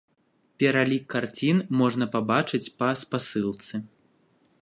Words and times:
Пералік 0.61 1.03
карцін 1.13 1.59
можна 1.81 2.09
пабачыць 2.15 2.63
па 2.81 2.87
спасылцы. 3.05 3.75